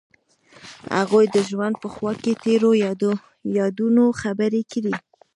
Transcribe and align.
هغوی 0.97 1.25
د 1.35 1.37
ژوند 1.49 1.75
په 1.83 1.87
خوا 1.95 2.13
کې 2.23 2.31
تیرو 2.43 2.71
یادونو 3.57 4.03
خبرې 4.21 4.61
کړې. 4.71 4.93